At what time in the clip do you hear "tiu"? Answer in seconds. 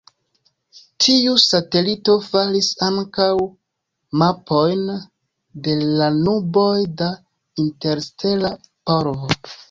1.07-1.33